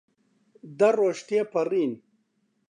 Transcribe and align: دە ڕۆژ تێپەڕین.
دە 0.77 0.89
ڕۆژ 0.97 1.17
تێپەڕین. 1.27 1.91